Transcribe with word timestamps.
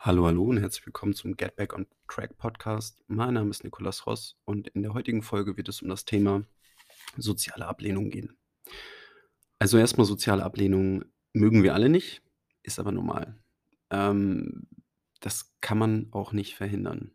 Hallo, 0.00 0.26
hallo 0.26 0.44
und 0.44 0.58
herzlich 0.58 0.86
willkommen 0.86 1.12
zum 1.12 1.36
Get 1.36 1.56
Back 1.56 1.74
on 1.74 1.84
Track 2.06 2.38
Podcast. 2.38 3.02
Mein 3.08 3.34
Name 3.34 3.50
ist 3.50 3.64
Nikolas 3.64 4.06
Ross 4.06 4.36
und 4.44 4.68
in 4.68 4.82
der 4.82 4.94
heutigen 4.94 5.22
Folge 5.22 5.56
wird 5.56 5.68
es 5.68 5.82
um 5.82 5.88
das 5.88 6.04
Thema 6.04 6.44
soziale 7.16 7.66
Ablehnung 7.66 8.08
gehen. 8.08 8.38
Also 9.58 9.76
erstmal 9.76 10.06
soziale 10.06 10.44
Ablehnung 10.44 11.04
mögen 11.32 11.64
wir 11.64 11.74
alle 11.74 11.88
nicht, 11.88 12.22
ist 12.62 12.78
aber 12.78 12.92
normal. 12.92 13.42
Ähm, 13.90 14.68
das 15.18 15.52
kann 15.60 15.78
man 15.78 16.06
auch 16.12 16.32
nicht 16.32 16.54
verhindern. 16.54 17.10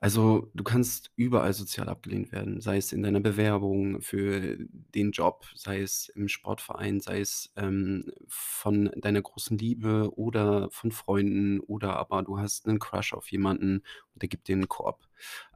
Also, 0.00 0.50
du 0.54 0.62
kannst 0.62 1.10
überall 1.16 1.52
sozial 1.52 1.88
abgelehnt 1.88 2.30
werden, 2.30 2.60
sei 2.60 2.76
es 2.76 2.92
in 2.92 3.02
deiner 3.02 3.18
Bewerbung 3.20 4.00
für 4.00 4.56
den 4.60 5.10
Job, 5.10 5.44
sei 5.56 5.80
es 5.80 6.08
im 6.10 6.28
Sportverein, 6.28 7.00
sei 7.00 7.20
es, 7.20 7.52
ähm, 7.56 8.04
von 8.28 8.90
deiner 8.96 9.22
großen 9.22 9.58
Liebe 9.58 10.10
oder 10.16 10.70
von 10.70 10.92
Freunden 10.92 11.58
oder 11.60 11.96
aber 11.96 12.22
du 12.22 12.38
hast 12.38 12.68
einen 12.68 12.78
Crush 12.78 13.12
auf 13.12 13.30
jemanden 13.32 13.78
und 14.14 14.22
der 14.22 14.28
gibt 14.28 14.46
dir 14.48 14.54
einen 14.54 14.68
Korb. 14.68 15.08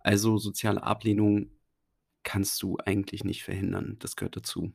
Also, 0.02 0.38
soziale 0.38 0.82
Ablehnung 0.82 1.51
kannst 2.24 2.62
du 2.62 2.79
eigentlich 2.84 3.24
nicht 3.24 3.45
verhindern. 3.45 3.96
Das 4.01 4.16
gehört 4.16 4.37
dazu. 4.37 4.73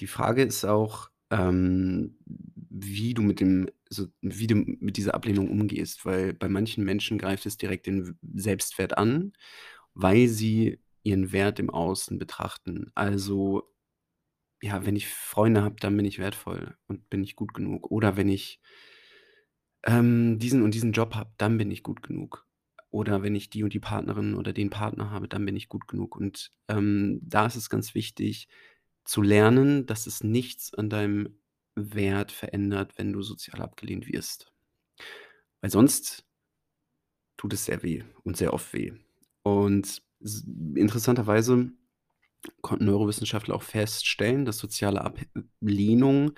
Die 0.00 0.06
Frage 0.06 0.42
ist 0.42 0.64
auch, 0.66 1.11
ähm, 1.32 2.18
wie 2.26 3.14
du 3.14 3.22
mit 3.22 3.40
dem 3.40 3.68
so 3.90 4.08
wie 4.22 4.48
du 4.48 4.56
mit 4.56 4.98
dieser 4.98 5.14
Ablehnung 5.16 5.50
umgehst, 5.50 6.06
weil 6.06 6.34
bei 6.34 6.48
manchen 6.48 6.84
Menschen 6.84 7.18
greift 7.18 7.46
es 7.46 7.58
direkt 7.58 7.86
den 7.88 8.18
Selbstwert 8.34 8.98
an, 8.98 9.34
weil 9.94 10.28
sie 10.28 10.80
ihren 11.04 11.32
Wert 11.32 11.60
im 11.60 11.70
Außen 11.70 12.18
betrachten. 12.20 12.92
Also, 12.96 13.64
ja, 14.62 14.86
wenn 14.86 14.96
ich 14.96 15.08
Freunde 15.08 15.62
habe, 15.62 15.76
dann 15.80 15.96
bin 15.96 16.06
ich 16.06 16.18
wertvoll 16.18 16.76
und 16.88 17.10
bin 17.10 17.24
ich 17.24 17.36
gut 17.36 17.54
genug. 17.54 17.90
Oder 17.90 18.16
wenn 18.16 18.28
ich, 18.28 18.60
ähm, 19.84 20.38
diesen 20.38 20.62
und 20.62 20.74
diesen 20.74 20.92
Job 20.92 21.14
habe, 21.14 21.32
dann 21.38 21.58
bin 21.58 21.70
ich 21.70 21.82
gut 21.82 22.02
genug. 22.02 22.46
Oder 22.90 23.22
wenn 23.22 23.34
ich 23.34 23.50
die 23.50 23.64
und 23.64 23.72
die 23.72 23.80
Partnerin 23.80 24.34
oder 24.34 24.52
den 24.52 24.70
Partner 24.70 25.10
habe, 25.10 25.26
dann 25.28 25.44
bin 25.46 25.56
ich 25.56 25.68
gut 25.68 25.88
genug. 25.88 26.16
Und, 26.16 26.52
ähm, 26.68 27.20
da 27.22 27.46
ist 27.46 27.56
es 27.56 27.70
ganz 27.70 27.94
wichtig 27.94 28.48
zu 29.04 29.22
lernen, 29.22 29.86
dass 29.86 30.06
es 30.06 30.22
nichts 30.22 30.74
an 30.74 30.90
deinem 30.90 31.38
Wert 31.74 32.32
verändert, 32.32 32.98
wenn 32.98 33.12
du 33.12 33.22
sozial 33.22 33.62
abgelehnt 33.62 34.06
wirst. 34.06 34.52
Weil 35.60 35.70
sonst 35.70 36.24
tut 37.36 37.52
es 37.52 37.64
sehr 37.64 37.82
weh 37.82 38.04
und 38.24 38.36
sehr 38.36 38.52
oft 38.52 38.72
weh. 38.72 38.92
Und 39.42 40.02
interessanterweise 40.74 41.72
konnten 42.60 42.84
Neurowissenschaftler 42.86 43.54
auch 43.54 43.62
feststellen, 43.62 44.44
dass 44.44 44.58
soziale 44.58 45.00
Ablehnung, 45.02 46.32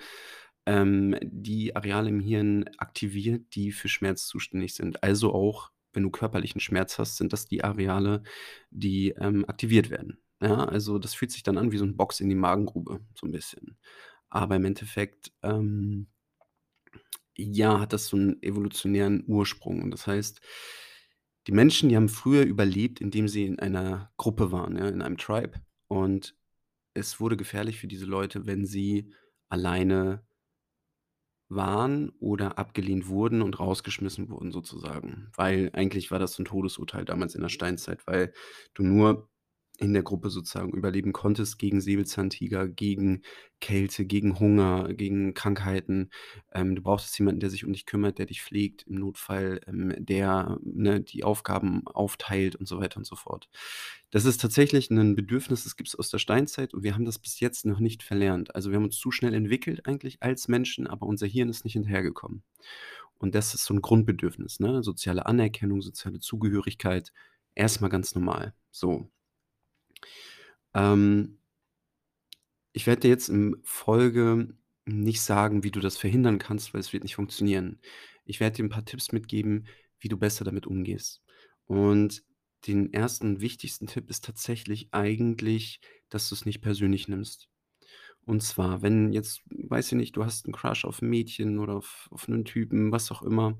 ähm, 0.65 1.15
die 1.21 1.75
Areale 1.75 2.09
im 2.09 2.19
Hirn 2.19 2.65
aktiviert, 2.77 3.55
die 3.55 3.71
für 3.71 3.87
Schmerz 3.87 4.25
zuständig 4.25 4.73
sind. 4.73 5.03
Also 5.03 5.33
auch, 5.33 5.71
wenn 5.93 6.03
du 6.03 6.09
körperlichen 6.09 6.59
Schmerz 6.61 6.97
hast, 6.97 7.17
sind 7.17 7.33
das 7.33 7.45
die 7.45 7.63
Areale, 7.63 8.23
die, 8.71 9.09
ähm, 9.19 9.45
aktiviert 9.45 9.89
werden. 9.89 10.17
Ja, 10.41 10.65
also 10.65 10.99
das 10.99 11.13
fühlt 11.13 11.31
sich 11.31 11.43
dann 11.43 11.57
an 11.57 11.71
wie 11.71 11.77
so 11.77 11.85
'n 11.85 11.95
Box 11.95 12.19
in 12.19 12.27
die 12.29 12.35
Magengrube, 12.35 12.99
so 13.15 13.25
'n 13.25 13.31
bisschen. 13.31 13.77
Aber 14.29 14.55
im 14.57 14.65
Endeffekt, 14.65 15.31
ähm, 15.43 16.07
ja, 17.37 17.79
hat 17.79 17.93
das 17.93 18.07
so 18.07 18.17
'n 18.17 18.41
evolutionären 18.43 19.23
Ursprung. 19.27 19.83
Und 19.83 19.91
das 19.91 20.07
heißt, 20.07 20.41
die 21.47 21.51
Menschen, 21.51 21.89
die 21.89 21.95
haben 21.95 22.09
früher 22.09 22.43
überlebt, 22.43 23.01
indem 23.01 23.27
sie 23.27 23.45
in 23.45 23.59
einer 23.59 24.11
Gruppe 24.17 24.51
waren, 24.51 24.77
ja, 24.77 24.87
in 24.89 25.01
einem 25.01 25.17
Tribe. 25.17 25.61
Und 25.87 26.35
es 26.95 27.19
wurde 27.21 27.37
gefährlich 27.37 27.79
für 27.79 27.87
diese 27.87 28.05
Leute, 28.05 28.47
wenn 28.47 28.65
sie 28.65 29.13
alleine 29.49 30.25
waren 31.51 32.09
oder 32.19 32.57
abgelehnt 32.57 33.07
wurden 33.07 33.41
und 33.43 33.59
rausgeschmissen 33.59 34.29
wurden 34.29 34.51
sozusagen. 34.51 35.29
Weil 35.35 35.69
eigentlich 35.73 36.09
war 36.09 36.17
das 36.19 36.33
so 36.33 36.41
'n 36.41 36.45
Todesurteil 36.45 37.05
damals 37.05 37.35
in 37.35 37.41
der 37.41 37.49
Steinzeit, 37.49 38.05
weil 38.07 38.33
du 38.73 38.83
nur 38.83 39.29
in 39.77 39.93
der 39.93 40.03
Gruppe 40.03 40.29
sozusagen 40.29 40.71
überleben 40.73 41.13
konntest 41.13 41.59
gegen 41.59 41.81
Säbelzahntiger, 41.81 42.67
gegen 42.67 43.21
Kälte, 43.61 44.05
gegen 44.05 44.39
Hunger, 44.39 44.93
gegen 44.93 45.33
Krankheiten. 45.33 46.09
Ähm, 46.53 46.75
du 46.75 46.81
brauchtest 46.81 47.17
jemanden, 47.19 47.39
der 47.41 47.49
sich 47.49 47.65
um 47.65 47.73
dich 47.73 47.85
kümmert, 47.85 48.19
der 48.19 48.25
dich 48.27 48.41
pflegt 48.43 48.83
im 48.87 48.95
Notfall, 48.95 49.61
ähm, 49.67 49.93
der, 49.97 50.59
ne, 50.63 51.01
die 51.01 51.23
Aufgaben 51.23 51.87
aufteilt 51.87 52.55
und 52.55 52.67
so 52.67 52.79
weiter 52.79 52.97
und 52.97 53.05
so 53.05 53.15
fort. 53.15 53.49
Das 54.11 54.25
ist 54.25 54.41
tatsächlich 54.41 54.89
'nen 54.91 55.15
Bedürfnis, 55.15 55.63
das 55.65 55.75
gibt's 55.77 55.95
aus 55.95 56.09
der 56.09 56.19
Steinzeit 56.19 56.73
und 56.73 56.83
wir 56.83 56.93
haben 56.95 57.05
das 57.05 57.19
bis 57.19 57.39
jetzt 57.39 57.65
noch 57.65 57.79
nicht 57.79 58.03
verlernt. 58.03 58.55
Also, 58.55 58.69
wir 58.71 58.77
haben 58.77 58.85
uns 58.85 58.97
zu 58.99 59.11
schnell 59.11 59.33
entwickelt 59.33 59.85
eigentlich 59.87 60.21
als 60.23 60.47
Menschen, 60.47 60.87
aber 60.87 61.05
unser 61.07 61.27
Hirn 61.27 61.49
ist 61.49 61.63
nicht 61.65 61.73
hinterhergekommen. 61.73 62.43
Und 63.19 63.35
das 63.35 63.53
ist 63.55 63.65
so 63.65 63.73
'n 63.73 63.81
Grundbedürfnis, 63.81 64.59
ne? 64.61 64.83
Soziale 64.83 65.25
Anerkennung, 65.27 65.81
soziale 65.81 66.19
Zugehörigkeit, 66.19 67.11
erst 67.55 67.81
mal 67.81 67.89
ganz 67.89 68.15
normal, 68.15 68.53
so. 68.71 69.09
Ähm 70.75 71.37
ich 72.75 72.87
werde 72.87 73.01
dir 73.03 73.07
jetzt 73.09 73.29
in 73.29 73.55
Folge 73.63 74.49
nicht 74.85 75.21
sagen, 75.21 75.63
wie 75.63 75.71
du 75.71 75.79
das 75.79 75.95
verhindern 75.97 76.39
kannst, 76.39 76.73
weil 76.73 76.81
es 76.81 76.91
wird 76.91 77.03
nicht 77.03 77.15
funktionieren. 77.15 77.79
Ich 78.25 78.41
werde 78.41 78.57
dir 78.57 78.63
'n 78.65 78.69
paar 78.69 78.83
Tipps 78.83 79.13
mitgeben, 79.13 79.65
wie 79.99 80.09
du 80.09 80.17
besser 80.17 80.43
damit 80.43 80.67
umgehst. 80.67 81.23
Und 81.67 82.21
den 82.67 82.91
ersten 82.93 83.39
wichtigsten 83.39 83.87
Tipp 83.87 84.09
ist 84.09 84.25
tatsächlich 84.25 84.89
eigentlich, 84.91 85.79
dass 86.09 86.27
du's 86.27 86.45
nicht 86.45 86.59
persönlich 86.61 87.07
nimmst. 87.07 87.47
Und 88.25 88.43
zwar, 88.43 88.81
wenn 88.83 89.13
jetzt, 89.13 89.41
weiß 89.51 89.87
ich 89.93 89.97
nicht, 89.97 90.17
du 90.17 90.25
hast 90.25 90.47
'n 90.47 90.53
Crush 90.53 90.85
auf 90.85 91.01
'n 91.01 91.09
Mädchen 91.09 91.59
oder 91.59 91.75
auf 91.77 92.09
auf 92.11 92.27
'nen 92.29 92.45
Typen, 92.45 92.91
was 92.91 93.11
auch 93.11 93.23
immer 93.23 93.57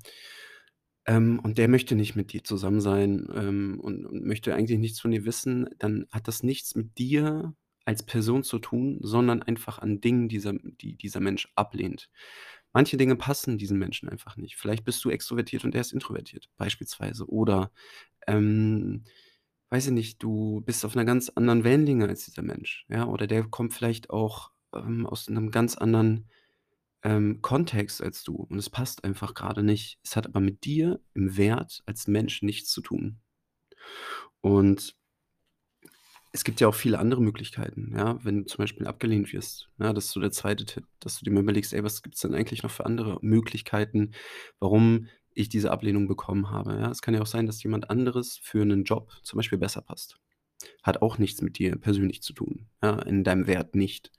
ähm, 1.08 1.40
und 1.44 1.58
der 1.58 1.68
möchte 1.70 1.96
nicht 1.96 2.16
mit 2.16 2.34
dir 2.34 2.44
zusammen 2.44 2.82
sein, 2.82 3.28
ähm, 3.36 3.80
und 3.82 4.06
und 4.06 4.26
möchte 4.26 4.56
eigentlich 4.56 4.80
nichts 4.80 5.00
von 5.02 5.12
dir 5.12 5.26
wissen, 5.26 5.70
dann 5.80 6.06
hat 6.12 6.28
das 6.28 6.44
nichts 6.44 6.76
mit 6.76 6.98
dir 6.98 7.56
als 7.86 8.04
Person 8.04 8.44
zu 8.44 8.60
tun, 8.60 9.00
sondern 9.02 9.42
einfach 9.44 9.80
an 9.80 10.02
Dingen, 10.02 10.30
dieser 10.30 10.54
die 10.54 10.96
dieser 10.98 11.20
Mensch 11.22 11.50
ablehnt. 11.56 12.10
Manche 12.74 12.98
Dinge 12.98 13.16
passen 13.18 13.58
diesem 13.60 13.78
Menschen 13.80 14.10
einfach 14.10 14.38
nicht. 14.38 14.56
Vielleicht 14.58 14.86
bist 14.86 15.04
du 15.06 15.10
extrovertiert 15.12 15.66
und 15.66 15.76
er 15.76 15.82
ist 15.82 15.94
introvertiert 15.94 16.50
beispielsweise. 16.58 17.26
Oder, 17.30 17.72
ähm, 18.28 19.06
weiß 19.72 19.88
ich 19.88 19.94
nicht, 19.94 20.24
du 20.24 20.62
bist 20.66 20.86
auf 20.86 20.96
'ner 20.96 21.06
ganz 21.06 21.30
anderen 21.32 21.64
Wellenlänge 21.66 22.08
als 22.10 22.26
dieser 22.26 22.44
Mensch, 22.44 22.86
ja? 22.90 23.08
Oder 23.08 23.28
der 23.28 23.46
kommt 23.46 23.74
vielleicht 23.76 24.10
auch, 24.12 24.52
ähm, 24.76 25.06
aus 25.08 25.30
'nem 25.30 25.52
ganz 25.52 25.76
anderen, 25.78 26.30
ähm, 27.06 27.42
Kontext 27.44 28.04
als 28.04 28.24
du 28.26 28.36
und 28.38 28.60
es 28.60 28.70
passt 28.72 29.06
einfach 29.06 29.36
grade 29.36 29.64
nicht. 29.64 30.00
Es 30.04 30.18
hat 30.18 30.28
aber 30.28 30.42
mit 30.42 30.66
dir 30.66 31.02
im 31.16 31.38
Wert 31.38 31.84
als 31.88 32.08
Mensch 32.10 32.44
nichts 32.44 32.72
zu 32.72 32.82
tun. 32.82 33.22
Und 34.44 34.96
es 36.34 36.44
gibt 36.44 36.60
ja 36.60 36.68
auch 36.68 36.76
viele 36.76 37.00
andere 37.00 37.22
Möglichkeiten, 37.22 37.94
ja, 37.96 38.20
wenn 38.24 38.40
du 38.40 38.46
zum 38.46 38.58
Beispiel 38.58 38.88
abgelehnt 38.88 39.32
wirst, 39.32 39.70
ja? 39.80 39.94
Das 39.94 40.06
ist 40.06 40.12
so 40.12 40.20
der 40.20 40.32
2. 40.32 40.66
Tipp, 40.66 40.86
dass 41.00 41.18
du 41.20 41.26
dir 41.26 41.32
mal 41.32 41.42
überlegst: 41.44 41.74
„Ey, 41.74 41.84
was 41.84 42.02
gibt's 42.02 42.20
denn 42.22 42.34
eigentlich 42.36 42.64
noch 42.64 42.72
für 42.72 42.86
andere 42.86 43.18
Möglichkeiten, 43.22 44.12
warum 44.60 45.08
ich 45.34 45.48
diese 45.50 45.72
Ablehnung 45.72 46.08
bekommen 46.08 46.50
habe?“ 46.52 46.74
Ja, 46.74 46.92
es 46.92 47.02
kann 47.02 47.14
ja 47.14 47.22
auch 47.22 47.26
sein, 47.28 47.46
dass 47.48 47.64
jemand 47.64 47.90
anderes 47.90 48.38
für 48.42 48.66
'nen 48.66 48.84
Job 48.84 49.12
zum 49.24 49.38
Beispiel 49.38 49.58
besser 49.58 49.82
passt. 49.82 50.18
Hat 50.84 51.02
auch 51.02 51.18
nichts 51.20 51.42
mit 51.42 51.60
dir 51.60 51.78
persönlich 51.78 52.22
zu 52.24 52.34
tun, 52.34 52.68
ja, 52.84 53.00
in 53.04 53.24
deinem 53.26 53.48
Wert 53.48 53.76
nicht. 53.76 54.12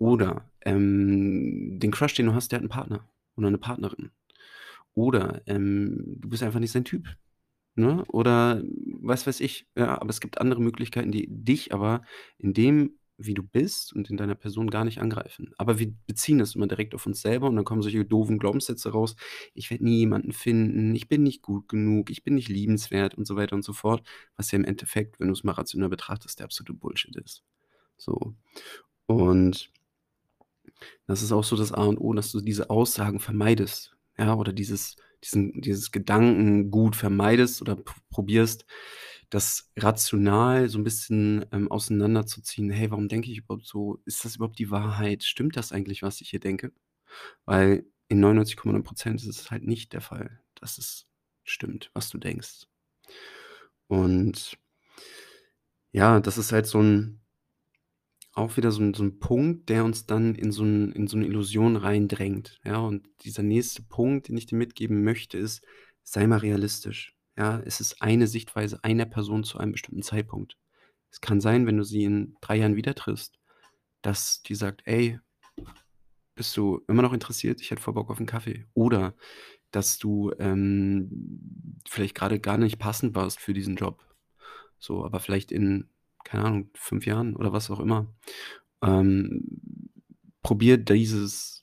Oder, 0.00 0.50
ähm, 0.64 1.78
den 1.80 1.90
Crush, 1.90 2.14
den 2.14 2.26
du 2.26 2.34
hast, 2.34 2.52
der 2.52 2.58
hat 2.60 2.64
'n 2.64 2.68
Partner 2.68 3.08
oder 3.36 3.50
'ne 3.50 3.58
Partnerin. 3.58 4.10
Oder, 4.94 5.42
ähm, 5.46 6.16
du 6.20 6.28
bist 6.30 6.42
einfach 6.42 6.60
nicht 6.60 6.72
sein 6.72 6.84
Typ, 6.84 7.06
ne? 7.76 8.04
Oder 8.08 8.62
was 9.02 9.26
weiß 9.26 9.40
ich, 9.40 9.68
ja, 9.76 10.00
aber 10.00 10.10
es 10.10 10.20
gibt 10.20 10.40
andere 10.40 10.62
Möglichkeiten, 10.62 11.12
die 11.12 11.26
dich 11.30 11.74
aber 11.74 12.02
in 12.38 12.54
dem, 12.54 12.98
wie 13.18 13.34
du 13.34 13.42
bist 13.44 13.92
und 13.94 14.10
in 14.10 14.16
deiner 14.18 14.34
Person 14.36 14.70
gar 14.70 14.84
nicht 14.84 15.00
angreifen. 15.00 15.52
Aber 15.58 15.78
wir 15.80 15.92
beziehen 16.06 16.38
das 16.38 16.56
immer 16.56 16.66
direkt 16.68 16.94
auf 16.94 17.06
uns 17.06 17.22
selber 17.22 17.48
und 17.48 17.56
dann 17.56 17.64
kommen 17.66 17.82
solche 17.82 18.04
doofen 18.04 18.38
Glaubenssätze 18.40 18.90
raus: 18.92 19.16
„Ich 19.54 19.70
werde 19.70 19.84
nie 19.84 19.98
jemanden 20.00 20.32
finden, 20.32 20.94
ich 20.96 21.08
bin 21.08 21.22
nicht 21.24 21.42
gut 21.42 21.68
genug, 21.68 22.10
ich 22.10 22.24
bin 22.24 22.34
nicht 22.36 22.48
liebenswert“ 22.50 23.14
und 23.16 23.26
so 23.26 23.36
weiter 23.36 23.56
und 23.56 23.64
so 23.64 23.72
fort, 23.74 24.02
was 24.36 24.52
ja 24.52 24.58
im 24.58 24.64
Endeffekt, 24.66 25.20
wenn 25.20 25.28
du's 25.28 25.44
mal 25.44 25.52
rational 25.52 25.90
betrachtest, 25.90 26.38
der 26.40 26.46
absolute 26.46 26.74
Bullshit 26.74 27.16
ist. 27.16 27.44
So. 27.98 28.34
Und 29.06 29.70
das 31.06 31.22
ist 31.22 31.32
auch 31.32 31.44
so 31.44 31.56
das 31.56 31.72
A 31.72 31.84
und 31.84 31.98
O, 31.98 32.12
dass 32.14 32.32
du 32.32 32.40
diese 32.40 32.70
Aussagen 32.70 33.20
vermeidest, 33.20 33.96
ja, 34.18 34.34
oder 34.34 34.52
dieses 34.52 34.96
diesen 35.24 35.60
dieses 35.62 35.90
Gedankengut 35.92 36.94
vermeidest 36.96 37.60
oder 37.62 37.76
probierst, 38.10 38.64
das 39.30 39.70
rational 39.78 40.68
so 40.68 40.78
'n 40.78 40.84
bisschen, 40.84 41.44
ähm, 41.52 41.70
auseinanderzuziehen: 41.70 42.70
„Hey, 42.70 42.90
warum 42.90 43.08
denke 43.08 43.30
ich 43.30 43.38
überhaupt 43.38 43.66
so? 43.66 44.00
Ist 44.06 44.24
das 44.24 44.36
überhaupt 44.36 44.58
die 44.60 44.70
Wahrheit? 44.70 45.24
Stimmt 45.24 45.56
das 45.56 45.72
eigentlich, 45.72 46.02
was 46.02 46.20
ich 46.20 46.30
hier 46.30 46.40
denke?“ 46.40 46.72
Weil 47.46 47.86
in 48.08 48.20
99,9 48.20 48.84
% 48.84 49.20
ist 49.22 49.26
es 49.28 49.50
halt 49.50 49.64
nicht 49.66 49.92
der 49.94 50.02
Fall, 50.02 50.40
dass 50.56 50.78
es 50.78 51.06
stimmt, 51.44 51.90
was 51.94 52.10
du 52.10 52.18
denkst. 52.18 52.66
Und 53.90 54.58
ja, 55.94 56.20
das 56.20 56.36
ist 56.38 56.52
halt 56.52 56.66
so 56.66 56.78
'n 56.80 57.20
auch 58.38 58.56
wieder 58.56 58.72
so 58.72 58.82
'n 58.82 58.94
so 58.94 59.04
'n 59.04 59.18
Punkt, 59.20 59.68
der 59.70 59.84
uns 59.84 60.06
dann 60.06 60.34
in 60.36 60.52
so 60.52 60.64
'n 60.64 60.92
in 60.92 61.06
so 61.08 61.16
'ne 61.18 61.26
Illusion 61.26 61.76
reindrängt, 61.76 62.58
ja? 62.64 62.78
Und 62.78 63.08
dieser 63.24 63.42
nächste 63.44 63.82
Punkt, 63.84 64.28
den 64.28 64.36
ich 64.38 64.46
dir 64.46 64.56
mitgeben 64.58 65.04
möchte, 65.04 65.38
ist: 65.38 65.64
Sei 66.04 66.26
mal 66.26 66.38
realistisch, 66.38 67.14
ja? 67.38 67.60
Es 67.66 67.80
ist 67.80 68.02
eine 68.02 68.26
Sichtweise 68.28 68.84
einer 68.84 69.06
Person 69.06 69.44
zu 69.44 69.58
einem 69.58 69.72
bestimmten 69.72 70.02
Zeitpunkt. 70.02 70.56
Es 71.12 71.20
kann 71.20 71.40
sein, 71.40 71.66
wenn 71.66 71.78
du 71.78 71.84
sie 71.84 72.04
in 72.04 72.36
3 72.42 72.56
Jahren 72.58 72.76
wieder 72.76 72.94
triffst, 72.94 73.38
dass 74.02 74.42
die 74.44 74.54
sagt: 74.56 74.82
„Ey, 74.86 75.20
bist 76.36 76.56
du 76.56 76.82
immer 76.88 77.02
noch 77.02 77.12
interessiert? 77.14 77.60
Ich 77.62 77.70
hätte 77.72 77.82
voll 77.82 77.94
Bock 77.94 78.10
auf 78.10 78.20
'n 78.20 78.26
Kaffee.“ 78.26 78.66
Oder 78.74 79.14
dass 79.72 79.98
du, 79.98 80.32
ähm, 80.40 81.80
vielleicht 81.88 82.14
grade 82.16 82.40
gar 82.40 82.58
nicht 82.58 82.78
passend 82.80 83.14
warst 83.16 83.40
für 83.40 83.54
diesen 83.54 83.76
Job. 83.76 84.04
So, 84.80 85.04
aber 85.06 85.20
vielleicht 85.20 85.52
in, 85.52 85.90
keine 86.28 86.44
Ahnung, 86.44 86.70
5 86.74 87.06
Jahren 87.06 87.36
oder 87.36 87.52
was 87.52 87.70
auch 87.70 87.80
immer. 87.80 88.14
Ähm, 88.82 89.44
probier 90.42 90.78
dieses 90.78 91.60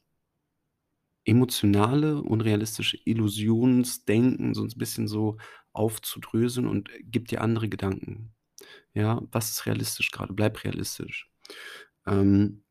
emotionale 1.28 2.22
und 2.22 2.42
realistische 2.42 2.98
Illusionsdenken 3.04 4.54
so 4.54 4.64
'n 4.64 4.70
bisschen 4.78 5.08
so 5.08 5.38
aufzudröseln 5.74 6.68
und 6.68 6.90
gib 7.02 7.28
dir 7.28 7.42
andere 7.42 7.68
Gedanken. 7.68 8.36
Ja, 8.94 9.22
was 9.32 9.52
ist 9.52 9.66
realistisch 9.68 10.12
grade? 10.12 10.34
Bleib 10.34 10.64
realistisch. 10.64 11.30
Ähm 12.08 12.64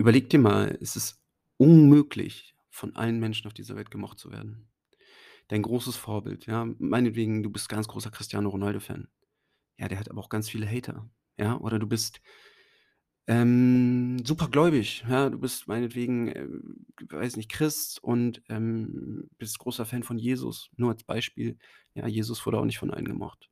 überleg 0.00 0.30
dir 0.30 0.38
mal, 0.38 0.76
es 0.80 0.96
ist 0.96 1.20
unmöglich, 1.58 2.54
von 2.70 2.96
allen 2.96 3.20
Menschen 3.20 3.46
auf 3.46 3.54
dieser 3.54 3.76
Welt 3.76 3.90
gemocht 3.90 4.18
zu 4.18 4.30
werden. 4.32 4.68
Dein 5.48 5.62
großes 5.62 5.96
Vorbild, 5.96 6.46
ja, 6.46 6.66
meinetwegen, 6.78 7.42
du 7.42 7.50
bist 7.50 7.68
ganz 7.68 7.88
großer 7.88 8.10
Cristiano 8.10 8.50
Ronaldo-Fan. 8.50 9.08
Ja, 9.78 9.88
der 9.88 9.98
hat 9.98 10.10
aber 10.10 10.20
auch 10.20 10.28
ganz 10.28 10.48
viele 10.50 10.66
Hater, 10.68 11.08
ja? 11.38 11.56
Oder 11.58 11.78
du 11.78 11.86
bist 11.86 12.20
ähm, 13.28 14.18
supergläubig, 14.24 15.04
ja? 15.08 15.30
Du 15.30 15.38
bist 15.38 15.68
meinetwegen, 15.68 16.28
ähm, 16.34 16.86
weiß 17.08 17.36
nicht, 17.36 17.50
Christ 17.50 18.02
und, 18.02 18.42
ähm, 18.48 19.28
bist 19.38 19.58
großer 19.58 19.86
Fan 19.86 20.02
von 20.02 20.18
Jesus, 20.18 20.70
nur 20.76 20.90
als 20.90 21.04
Beispiel. 21.04 21.56
Ja, 21.94 22.06
Jesus 22.08 22.44
wurde 22.46 22.58
auch 22.58 22.64
nicht 22.64 22.78
von 22.78 22.90
allen 22.90 23.04
gemocht. 23.06 23.48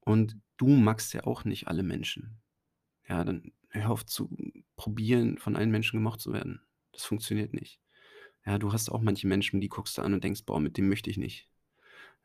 Und 0.00 0.38
du 0.58 0.68
magst 0.68 1.14
ja 1.14 1.24
auch 1.24 1.44
nicht 1.44 1.68
alle 1.68 1.82
Menschen. 1.82 2.42
Ja, 3.08 3.24
dann 3.24 3.52
hör 3.70 3.90
auf 3.90 4.06
zu 4.06 4.30
probieren, 4.76 5.38
von 5.38 5.56
allen 5.56 5.70
Menschen 5.72 5.98
gemocht 5.98 6.20
zu 6.20 6.32
werden. 6.32 6.62
Das 6.92 7.04
funktioniert 7.04 7.54
nicht. 7.54 7.80
Ja, 8.46 8.58
du 8.58 8.72
hast 8.72 8.90
auch 8.90 9.02
manche 9.02 9.28
Menschen, 9.28 9.60
die 9.62 9.68
guckst 9.68 9.98
du 9.98 10.02
an 10.02 10.14
und 10.14 10.24
denkst: 10.24 10.44
„Boah, 10.46 10.60
mit 10.60 10.78
dem 10.78 10.88
möchte 10.90 11.10
ich 11.10 11.18
nicht.“ 11.18 11.48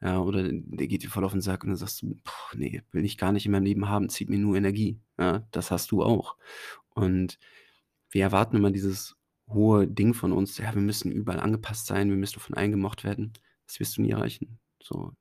Ja, 0.01 0.19
oder 0.21 0.44
der 0.51 0.88
geht 0.88 1.03
dir 1.03 1.09
voll 1.09 1.23
auf 1.23 1.33
'n 1.33 1.41
Sack 1.41 1.63
und 1.63 1.69
dann 1.69 1.77
sagst 1.77 2.01
du: 2.03 2.19
„Ne, 2.55 2.83
will 2.91 3.05
ich 3.05 3.17
gar 3.17 3.31
nicht 3.31 3.45
in 3.47 3.51
meinem 3.51 3.63
Leben 3.65 3.89
haben, 3.89 4.09
zieht 4.09 4.29
mir 4.29 4.38
nur 4.39 4.55
Energie.“ 4.55 4.99
Ja, 5.19 5.47
das 5.51 5.71
hast 5.71 5.91
du 5.91 6.03
auch. 6.03 6.38
Und 6.89 7.39
wir 8.11 8.23
erwarten 8.23 8.57
immer 8.57 8.71
dieses 8.71 9.15
hohe 9.49 9.88
Ding 9.88 10.13
von 10.13 10.31
uns: 10.33 10.57
„Ja, 10.59 10.73
wir 10.75 10.81
müssen 10.81 11.11
überall 11.11 11.39
angepasst 11.39 11.88
sein, 11.88 12.09
wir 12.09 12.17
müssen 12.17 12.39
von 12.39 12.55
allen 12.55 12.71
gemocht 12.71 13.03
werden.“ 13.03 13.33
Das 13.67 13.79
wirst 13.79 13.97
du 13.97 14.01
nie 14.03 14.11
erreichen. 14.11 14.59
So, 14.83 15.13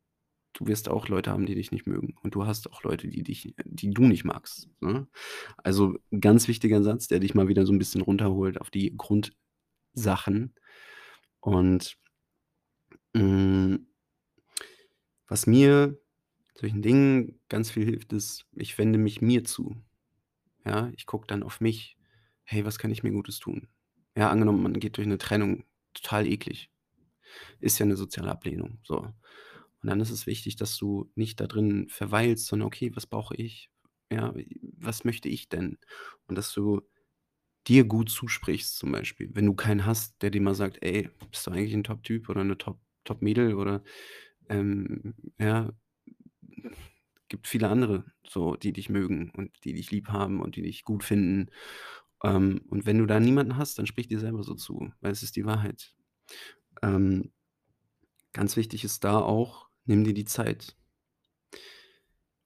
du 0.55 0.67
wirst 0.69 0.89
auch 0.91 1.09
Leute 1.09 1.31
haben, 1.33 1.47
die 1.47 1.55
dich 1.57 1.73
nicht 1.73 1.87
mögen 1.89 2.17
und 2.23 2.35
du 2.37 2.47
hast 2.47 2.73
auch 2.73 2.83
Leute, 2.85 3.09
die 3.09 3.23
dich 3.25 3.55
die 3.67 3.91
du 3.93 4.05
nicht 4.07 4.25
magst, 4.25 4.71
ne? 4.81 5.09
Also, 5.65 5.99
ganz 6.21 6.49
wichtiger 6.49 6.83
Satz, 6.85 7.09
der 7.09 7.21
dich 7.21 7.35
mal 7.35 7.49
wieder 7.49 7.67
so 7.67 7.73
'n 7.75 7.79
bisschen 7.81 8.03
runterholt 8.03 8.61
auf 8.61 8.71
die 8.71 8.97
Grundsachen. 8.97 10.55
Und 11.41 11.97
hm 13.15 13.77
was 15.29 15.47
mir 15.47 15.99
solchen 16.57 16.83
Dingen 16.83 17.41
ganz 17.49 17.71
viel 17.71 17.85
hilft, 17.87 18.13
ist, 18.15 18.47
ich 18.57 18.79
wende 18.79 18.99
mich 18.99 19.21
mir 19.23 19.45
zu. 19.45 19.77
Ja, 20.67 20.91
ich 20.97 21.07
gucke 21.07 21.27
dann 21.29 21.43
auf 21.45 21.61
mich: 21.63 21.97
„Hey, 22.45 22.65
was 22.67 22.79
kann 22.79 22.91
ich 22.93 23.03
mir 23.05 23.13
Gutes 23.13 23.39
tun?“ 23.41 23.69
Ja, 24.17 24.31
angenommen, 24.31 24.63
man 24.63 24.81
geht 24.81 24.99
durch 24.99 25.07
'ne 25.09 25.19
Trennung, 25.19 25.65
total 25.95 26.27
eklig. 26.29 26.71
Ist 27.61 27.79
ja 27.81 27.87
'ne 27.87 27.97
soziale 27.97 28.31
Ablehnung, 28.33 28.79
so. 28.85 28.99
Und 29.01 29.15
dann 29.91 30.01
ist 30.01 30.11
es 30.11 30.27
wichtig, 30.29 30.57
dass 30.57 30.77
du 30.79 31.11
nicht 31.17 31.41
da 31.41 31.47
drin 31.49 31.89
verweilst, 31.91 32.47
sondern: 32.49 32.69
„Okay, 32.69 32.93
was 32.97 33.07
brauche 33.09 33.37
ich? 33.37 33.71
Ja, 34.13 34.35
was 34.79 35.05
möchte 35.07 35.29
ich 35.31 35.49
denn?“ 35.51 35.79
Und 36.29 36.37
dass 36.39 36.53
du 36.55 36.83
dir 37.69 37.85
gut 37.87 38.11
zusprichst 38.11 38.79
zum 38.79 38.93
Beispiel. 38.93 39.31
Wenn 39.35 39.47
du 39.47 39.55
keinen 39.55 39.87
hast, 39.87 40.23
der 40.23 40.31
dir 40.31 40.41
mal 40.43 40.55
sagt: 40.57 40.79
„Ey, 40.83 41.11
bist 41.33 41.47
du 41.49 41.53
eigentlich 41.53 41.75
'n 41.75 41.85
Top-Typ 41.85 42.29
oder 42.31 42.45
'ne 42.45 42.59
Top 42.59 42.81
Top-Mädel“ 43.05 43.55
oder, 43.57 43.85
ähm, 44.49 45.15
ja 45.39 45.71
gibt 47.31 47.47
viele 47.49 47.69
andere 47.69 48.05
so, 48.27 48.57
die 48.57 48.73
dich 48.73 48.89
mögen 48.89 49.31
und 49.37 49.51
die 49.65 49.75
dich 49.75 49.91
lieb 49.91 50.09
haben 50.09 50.41
und 50.41 50.57
die 50.57 50.63
dich 50.63 50.85
gut 50.85 51.03
finden. 51.05 51.51
Ähm, 52.23 52.63
und 52.69 52.87
wenn 52.87 52.99
du 52.99 53.07
da 53.07 53.21
niemanden 53.21 53.57
hast, 53.57 53.79
dann 53.79 53.87
sprich 53.87 54.09
dir 54.09 54.21
selber 54.21 54.43
so 54.45 54.55
zu, 54.55 54.93
weil 55.01 55.13
es 55.13 55.23
ist 55.23 55.37
die 55.37 55.45
Wahrheit. 55.47 55.95
Ähm 56.83 57.33
ganz 58.35 58.57
wichtig 58.57 58.85
ist 58.85 59.05
da 59.05 59.19
auch, 59.21 59.69
nimm 59.85 60.05
dir 60.05 60.15
die 60.15 60.25
Zeit. 60.25 60.77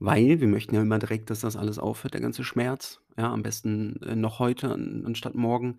Weil 0.02 0.40
wir 0.40 0.48
möchten 0.48 0.74
ja 0.74 0.80
immer 0.80 0.98
direkt, 0.98 1.28
dass 1.28 1.40
das 1.40 1.56
alles 1.56 1.78
aufhört, 1.78 2.14
der 2.14 2.22
ganze 2.22 2.42
Schmerz, 2.42 3.00
ja, 3.18 3.30
am 3.30 3.42
besten, 3.42 4.00
äh, 4.02 4.16
noch 4.16 4.38
heute 4.38 4.72
an 4.72 5.04
anstatt 5.04 5.34
morgen. 5.34 5.76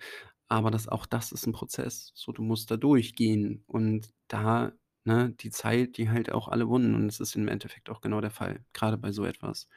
Aber 0.48 0.70
das 0.70 0.88
auch 0.88 1.08
das 1.08 1.32
ist 1.32 1.48
'n 1.48 1.54
Prozess. 1.54 2.12
So, 2.14 2.32
du 2.32 2.44
musst 2.44 2.70
da 2.70 2.78
durchgehen 2.78 3.64
und 3.68 4.14
da 4.28 4.74
ne, 5.06 5.32
die 5.40 5.50
Zeit, 5.52 5.98
die 5.98 6.10
heilt 6.10 6.32
auch 6.32 6.48
alle 6.48 6.68
Wunden 6.70 6.96
und 6.96 7.08
es 7.08 7.20
ist 7.20 7.36
im 7.36 7.48
Endeffekt 7.48 7.90
auch 7.90 8.02
genau 8.02 8.22
der 8.22 8.32
Fall, 8.32 8.64
grade 8.74 8.98
bei 8.98 9.12
so 9.12 9.26
etwas. 9.26 9.68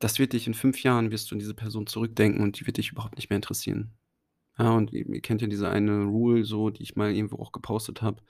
Das 0.00 0.18
wird 0.18 0.32
dich 0.32 0.46
in 0.46 0.54
5 0.54 0.82
Jahren 0.82 1.10
wirst 1.10 1.30
du 1.30 1.34
an 1.34 1.38
diese 1.38 1.54
Person 1.54 1.86
zurückdenken 1.86 2.42
und 2.42 2.58
die 2.60 2.66
wird 2.66 2.76
dich 2.76 2.90
überhaupt 2.92 3.16
nicht 3.16 3.30
mehr 3.30 3.36
interessieren. 3.36 3.92
Ja, 4.58 4.72
und 4.72 4.92
ihr 4.92 5.20
kennt 5.22 5.42
ja 5.42 5.48
diese 5.48 5.70
eine 5.70 6.04
Rule 6.04 6.44
so, 6.44 6.70
die 6.70 6.82
ich 6.82 6.96
mal 6.96 7.12
irgendwo 7.14 7.38
auch 7.38 7.52
gepostet 7.52 8.02
habe: 8.02 8.22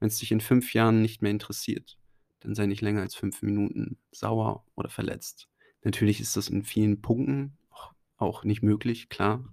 „Wenn's 0.00 0.18
dich 0.18 0.32
in 0.32 0.40
5 0.40 0.74
Jahren 0.74 1.02
nicht 1.02 1.22
mehr 1.22 1.30
interessiert, 1.32 1.98
dann 2.40 2.54
sei 2.54 2.66
nicht 2.66 2.82
länger 2.82 3.02
als 3.02 3.14
5 3.16 3.42
Minuten 3.42 3.98
sauer 4.12 4.64
oder 4.76 4.90
verletzt.“ 4.90 5.48
Natürlich 5.84 6.20
ist 6.20 6.36
das 6.36 6.48
in 6.48 6.64
vielen 6.64 7.02
Punkten 7.02 7.58
auch 8.18 8.44
nicht 8.44 8.62
möglich, 8.62 9.08
klar, 9.10 9.44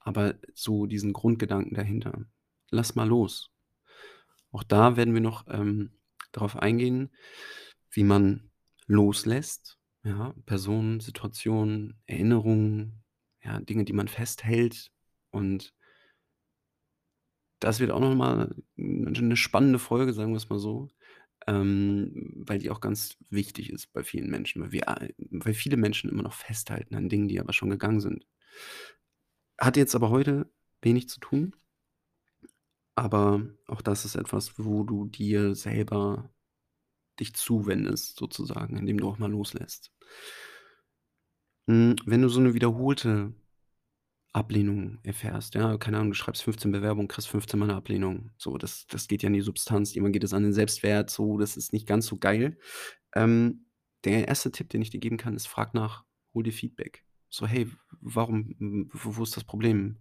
aber 0.00 0.36
so 0.54 0.86
diesen 0.86 1.12
Grundgedanken 1.14 1.74
dahinter. 1.74 2.24
Lass 2.70 2.94
mal 2.96 3.08
los. 3.08 3.50
Auch 4.52 4.62
da 4.62 4.96
werden 4.96 5.14
wir 5.14 5.20
noch, 5.20 5.44
ähm, 5.48 5.92
drauf 6.32 6.56
eingehen, 6.56 7.10
wie 7.90 8.04
man 8.04 8.50
loslässt, 8.86 9.78
ja? 10.04 10.34
Personen, 10.46 11.00
Situationen, 11.00 12.00
Erinnerungen, 12.06 13.02
ja, 13.42 13.60
Dinge, 13.60 13.84
die 13.84 13.92
man 13.92 14.08
festhält 14.08 14.90
und 15.30 15.72
das 17.62 17.80
wird 17.80 17.90
auch 17.90 18.00
noch 18.00 18.14
mal 18.14 18.54
'n 18.78 19.12
'ne 19.12 19.36
spannende 19.36 19.78
Folge, 19.78 20.12
sagen 20.12 20.32
wir's 20.32 20.48
mal 20.48 20.58
so, 20.58 20.88
ähm, 21.46 22.32
weil 22.46 22.58
die 22.58 22.70
auch 22.70 22.80
ganz 22.80 23.16
wichtig 23.30 23.70
ist 23.70 23.92
bei 23.92 24.04
vielen 24.04 24.30
Menschen, 24.30 24.62
weil 24.62 24.72
wir 24.72 24.84
weil 25.30 25.54
viele 25.54 25.76
Menschen 25.76 26.10
immer 26.10 26.22
noch 26.22 26.34
festhalten 26.34 26.94
an 26.96 27.08
Dingen, 27.08 27.28
die 27.28 27.40
aber 27.40 27.52
schon 27.52 27.70
gegangen 27.70 28.00
sind. 28.00 28.24
Hat 29.60 29.76
jetzt 29.76 29.94
aber 29.96 30.10
heute 30.10 30.48
wenig 30.82 31.08
zu 31.08 31.18
tun 31.18 31.52
aber 32.98 33.42
auch 33.66 33.82
das 33.82 34.04
ist 34.04 34.16
etwas, 34.16 34.58
wo 34.58 34.84
du 34.84 35.06
dir 35.06 35.54
selber 35.54 36.30
dich 37.20 37.34
zuwendest 37.34 38.16
sozusagen, 38.18 38.76
indem 38.78 38.98
du 39.00 39.08
auch 39.08 39.18
mal 39.18 39.30
loslässt. 39.30 39.88
Hm, 41.68 41.96
wenn 42.06 42.22
du 42.22 42.30
so 42.30 42.40
'ne 42.40 42.54
wiederholte 42.54 43.34
Ablehnung 44.32 44.98
erfährst, 45.04 45.54
ja, 45.56 45.78
keine 45.78 45.98
Ahnung, 45.98 46.10
du 46.12 46.16
schreibst 46.16 46.42
15 46.44 46.72
Bewerbungen, 46.72 47.08
kriegst 47.08 47.28
15 47.28 47.60
Mal 47.60 47.66
'ne 47.68 47.76
Ablehnung. 47.76 48.30
So, 48.38 48.58
das 48.58 48.86
das 48.88 49.08
geht 49.08 49.22
ja 49.22 49.28
in 49.28 49.34
die 49.34 49.42
Substanz. 49.42 49.94
Irgendwann 49.96 50.12
geht 50.12 50.24
es 50.24 50.34
an 50.34 50.44
den 50.44 50.52
Selbstwert 50.54 51.10
so, 51.10 51.38
das 51.38 51.56
ist 51.56 51.72
nicht 51.74 51.86
ganz 51.86 52.06
so 52.06 52.18
geil. 52.18 52.58
Ähm, 53.14 53.66
der 54.04 54.28
erste 54.28 54.52
Tipp, 54.52 54.70
den 54.70 54.82
ich 54.82 54.90
dir 54.90 55.00
geben 55.00 55.18
kann, 55.18 55.36
ist, 55.36 55.48
frag 55.48 55.74
nach, 55.74 56.04
hol 56.34 56.44
dir 56.44 56.52
Feedback. 56.54 57.04
So: 57.30 57.46
„Hey, 57.46 57.68
warum 58.00 58.56
wo 58.92 59.22
ist 59.24 59.36
das 59.36 59.44
Problem? 59.44 59.98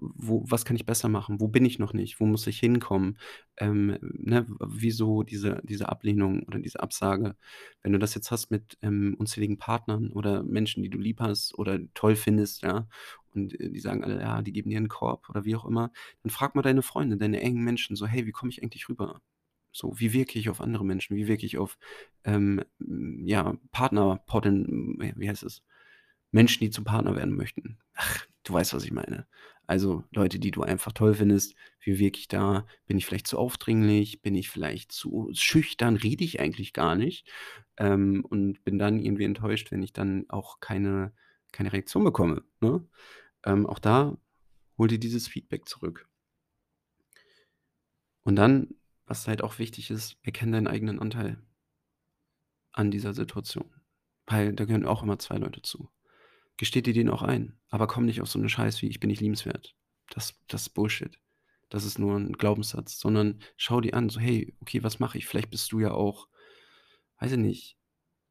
Wo 0.00 0.44
was 0.48 0.64
kann 0.64 0.76
ich 0.76 0.86
besser 0.86 1.08
machen? 1.08 1.40
Wo 1.40 1.48
bin 1.48 1.64
ich 1.64 1.78
noch 1.78 1.92
nicht? 1.92 2.20
Wo 2.20 2.26
muss 2.26 2.46
ich 2.46 2.58
hinkommen? 2.60 3.18
Ähm, 3.56 3.98
ne, 4.02 4.46
wieso 4.60 5.22
diese 5.22 5.60
diese 5.64 5.88
Ablehnung 5.88 6.42
oder 6.44 6.58
diese 6.58 6.80
Absage?“ 6.80 7.36
Wenn 7.82 7.92
du 7.92 7.98
das 7.98 8.14
jetzt 8.14 8.30
hast 8.30 8.50
mit, 8.50 8.76
ähm, 8.82 9.14
unzähligen 9.18 9.58
Partnern 9.58 10.10
oder 10.12 10.42
Menschen, 10.42 10.82
die 10.82 10.90
du 10.90 10.98
lieb 10.98 11.20
hast 11.20 11.56
oder 11.58 11.78
toll 11.94 12.16
findest, 12.16 12.62
ja, 12.62 12.88
und, 13.34 13.58
äh, 13.60 13.70
die 13.70 13.80
sagen 13.80 14.04
alle: 14.04 14.20
„Ja, 14.20 14.42
die 14.42 14.52
geben 14.52 14.70
dir 14.70 14.78
'n 14.78 14.88
Korb“ 14.88 15.28
oder 15.30 15.44
wie 15.44 15.56
auch 15.56 15.64
immer, 15.66 15.90
dann 16.22 16.30
frag 16.30 16.54
mal 16.54 16.62
deine 16.62 16.82
Freunde, 16.82 17.16
deine 17.16 17.40
engen 17.40 17.62
Menschen 17.64 17.96
so: 17.96 18.06
„Hey, 18.06 18.26
wie 18.26 18.32
komme 18.32 18.50
ich 18.50 18.62
eigentlich 18.62 18.88
rüber? 18.88 19.20
So, 19.72 19.98
wie 19.98 20.12
wirke 20.12 20.38
ich 20.38 20.48
auf 20.50 20.60
andere 20.60 20.84
Menschen? 20.84 21.16
Wie 21.16 21.26
wirke 21.28 21.46
ich 21.46 21.58
auf, 21.58 21.78
ähm, 22.24 22.62
hm, 22.80 23.26
ja, 23.26 23.54
Partner 23.72 24.20
wie 25.16 25.28
heißt 25.28 25.42
es? 25.44 25.62
Menschen, 26.32 26.60
die 26.64 26.70
zum 26.70 26.84
Partner 26.84 27.16
werden 27.16 27.36
möchten.“ 27.36 27.78
Ach, 27.94 28.26
du 28.44 28.52
weißt, 28.52 28.74
was 28.74 28.84
ich 28.84 28.92
meine. 28.92 29.26
Also, 29.66 30.04
Leute, 30.12 30.38
die 30.38 30.50
du 30.50 30.62
einfach 30.62 30.92
toll 30.92 31.14
findest. 31.14 31.54
Wie 31.80 31.98
wirke 31.98 32.18
ich 32.18 32.28
da? 32.28 32.66
Bin 32.86 32.98
ich 32.98 33.06
vielleicht 33.06 33.26
zu 33.26 33.38
aufdringlich? 33.38 34.22
Bin 34.22 34.34
ich 34.34 34.50
vielleicht 34.50 34.92
zu 34.92 35.30
schüchtern? 35.32 35.96
Rede 35.96 36.24
ich 36.24 36.40
eigentlich 36.40 36.72
gar 36.74 36.94
nicht? 36.96 37.26
Ähm, 37.78 38.24
und 38.28 38.62
bin 38.64 38.78
dann 38.78 39.00
irgendwie 39.00 39.24
enttäuscht, 39.24 39.72
wenn 39.72 39.82
ich 39.82 39.92
dann 39.92 40.26
auch 40.28 40.60
keine 40.60 41.12
keine 41.54 41.72
Reaktion 41.72 42.04
bekomme, 42.04 42.42
ne? 42.60 42.86
Ähm, 43.44 43.66
auch 43.66 43.78
da 43.78 44.16
hol 44.78 44.88
dir 44.88 44.98
dieses 44.98 45.28
Feedback 45.28 45.68
zurück. 45.68 46.08
Und 48.24 48.36
dann, 48.36 48.74
was 49.06 49.28
halt 49.28 49.42
auch 49.42 49.58
wichtig 49.58 49.90
ist, 49.90 50.16
erkenne 50.22 50.52
deinen 50.52 50.66
eigenen 50.66 50.98
Anteil 50.98 51.40
an 52.72 52.90
dieser 52.90 53.14
Situation, 53.14 53.70
weil 54.26 54.52
da 54.52 54.64
gehören 54.64 54.86
auch 54.86 55.02
immer 55.02 55.18
2 55.18 55.36
Leute 55.36 55.62
zu. 55.62 55.88
Gesteh 56.58 56.82
dir 56.82 56.92
den 56.94 57.10
auch 57.10 57.22
ein, 57.22 57.58
aber 57.68 57.86
komm 57.88 58.04
nicht 58.04 58.20
auf 58.20 58.28
so 58.28 58.38
'ne 58.38 58.48
Scheiß 58.48 58.80
wie: 58.82 58.86
„Ich 58.88 59.00
bin 59.00 59.08
nicht 59.10 59.20
liebenswert.“ 59.20 59.74
Das 60.10 60.34
das 60.48 60.62
ist 60.62 60.68
Bullshit. 60.70 61.18
Das 61.68 61.84
ist 61.84 61.98
nur 61.98 62.16
'n 62.16 62.32
Glaubenssatz, 62.34 62.98
sondern 63.00 63.40
schau 63.56 63.80
dir 63.80 63.94
an, 63.94 64.08
so: 64.08 64.20
„Hey, 64.20 64.54
okay, 64.60 64.82
was 64.84 65.00
mache 65.00 65.18
ich?“ 65.18 65.26
Vielleicht 65.26 65.50
bist 65.50 65.72
du 65.72 65.80
ja 65.80 65.90
auch, 65.90 66.28
weiß 67.20 67.32
ich 67.32 67.38
nicht, 67.38 67.78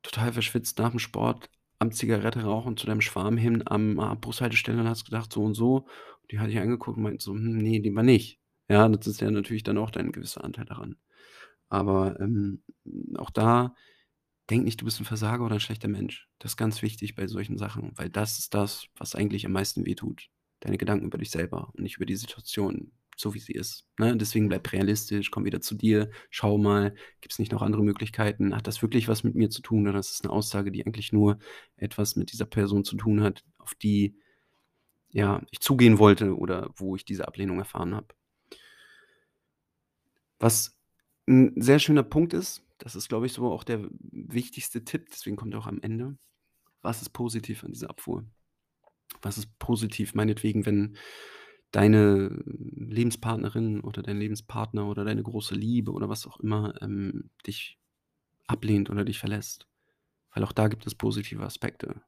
total 0.03 0.33
verschwitzt 0.33 0.79
nach'm 0.79 0.99
Sport 0.99 1.49
am 1.79 1.91
Zigarette 1.93 2.43
rauchen 2.43 2.77
zu 2.77 2.87
deinem 2.87 3.01
Schwarm 3.01 3.37
hin 3.37 3.63
am 3.67 3.95
Bushaltestelle 4.21 4.81
und 4.81 4.89
hast 4.89 5.05
gedacht: 5.05 5.33
„So 5.33 5.43
und 5.43 5.55
so.“ 5.55 5.87
Die 6.31 6.39
hat 6.39 6.49
dich 6.49 6.59
angeguckt 6.59 6.97
und 6.97 7.03
meint 7.03 7.21
so: 7.23 7.33
„Hm, 7.33 7.57
ne, 7.59 7.79
lieber 7.79 8.03
nicht.“ 8.03 8.39
Ja, 8.69 8.89
das 8.89 9.07
ist 9.07 9.21
ja 9.21 9.31
natürlich 9.31 9.63
dann 9.63 9.77
auch 9.79 9.91
dein 9.91 10.11
gewisser 10.13 10.43
Anteil 10.43 10.65
daran. 10.65 10.97
Aber, 11.69 12.19
ähm, 12.21 12.63
auch 13.17 13.31
da 13.31 13.75
denk 14.49 14.63
nicht, 14.65 14.81
du 14.81 14.85
bist 14.85 14.99
'n 14.99 15.05
Versager 15.05 15.45
oder 15.45 15.55
'n 15.55 15.59
schlechter 15.59 15.87
Mensch. 15.87 16.27
Das 16.39 16.53
ist 16.53 16.57
ganz 16.57 16.81
wichtig 16.81 17.15
bei 17.15 17.27
solchen 17.27 17.57
Sachen, 17.57 17.91
weil 17.97 18.09
das 18.09 18.39
ist 18.39 18.53
das, 18.53 18.87
was 18.97 19.15
eigentlich 19.15 19.45
am 19.45 19.53
meisten 19.53 19.85
wehtut. 19.85 20.29
Deine 20.61 20.77
Gedanken 20.77 21.05
über 21.07 21.17
dich 21.17 21.31
selber 21.31 21.69
und 21.73 21.81
nicht 21.83 21.97
über 21.97 22.05
die 22.05 22.15
Situation, 22.15 22.91
so 23.17 23.33
wie 23.33 23.39
sie 23.39 23.53
ist, 23.53 23.85
ne? 23.99 24.17
Deswegen 24.17 24.47
bleib 24.49 24.71
realistisch, 24.71 25.31
komm 25.31 25.45
wieder 25.45 25.61
zu 25.61 25.75
dir, 25.75 26.09
schau 26.31 26.57
mal, 26.57 26.95
gibt's 27.21 27.39
nicht 27.39 27.51
noch 27.51 27.61
andere 27.61 27.83
Möglichkeiten? 27.83 28.55
Hat 28.55 28.67
das 28.67 28.81
wirklich 28.81 29.07
was 29.07 29.23
mit 29.23 29.35
mir 29.35 29.49
zu 29.49 29.61
tun 29.61 29.87
oder 29.87 29.99
ist 29.99 30.11
es 30.11 30.23
'ne 30.23 30.29
Aussage, 30.31 30.71
die 30.71 30.85
eigentlich 30.85 31.13
nur 31.13 31.39
etwas 31.77 32.15
mit 32.15 32.31
dieser 32.33 32.45
Person 32.45 32.83
zu 32.85 32.95
tun 32.97 33.21
hat, 33.23 33.43
auf 33.59 33.75
die, 33.75 34.15
ja, 35.11 35.41
ich 35.51 35.61
zugehen 35.61 35.99
wollte 35.99 36.37
oder 36.37 36.71
wo 36.77 36.95
ich 36.97 37.05
diese 37.05 37.27
Ablehnung 37.27 37.59
erfahren 37.59 37.95
habe? 37.95 38.07
Was 40.41 40.75
'n 41.27 41.53
sehr 41.55 41.79
schöner 41.79 42.03
Punkt 42.03 42.33
ist, 42.33 42.63
das 42.83 42.97
ist, 42.97 43.07
glaube 43.07 43.25
ich, 43.25 43.31
so 43.31 43.49
auch 43.49 43.63
der 43.63 43.87
wichtigste 44.11 44.83
Tipp, 44.83 45.07
deswegen 45.09 45.37
kommt 45.37 45.53
er 45.53 45.61
auch 45.61 45.67
am 45.67 45.79
Ende. 45.81 46.17
Was 46.81 47.01
ist 47.01 47.11
positiv 47.11 47.63
an 47.63 47.71
dieser 47.71 47.89
Abfuhr? 47.89 48.25
Was 49.21 49.37
ist 49.37 49.57
positiv 49.57 50.15
meinetwegen, 50.15 50.65
wenn 50.65 50.97
deine 51.71 52.43
Lebenspartnerin 52.45 53.79
oder 53.79 54.03
dein 54.03 54.17
Lebenspartner 54.17 54.85
oder 54.85 55.05
deine 55.05 55.23
große 55.23 55.55
Liebe 55.55 55.93
oder 55.93 56.09
was 56.09 56.27
auch 56.27 56.41
immer, 56.41 56.73
ähm, 56.81 57.29
dich 57.47 57.79
ablehnt 58.47 58.89
oder 58.89 59.05
dich 59.05 59.17
verlässt? 59.17 59.65
Weil 60.33 60.43
auch 60.43 60.51
da 60.51 60.67
gibt 60.67 60.85
es 60.85 60.93
positive 60.93 61.43
Aspekte. 61.43 62.01